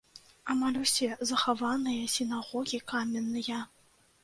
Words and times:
Амаль 0.53 0.79
усе 0.83 1.09
захаваныя 1.31 2.09
сінагогі 2.15 2.83
каменныя. 2.95 3.63